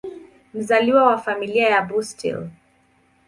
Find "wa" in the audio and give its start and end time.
1.05-1.17